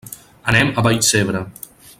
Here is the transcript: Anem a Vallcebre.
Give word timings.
Anem 0.53 0.71
a 0.81 0.85
Vallcebre. 0.87 1.45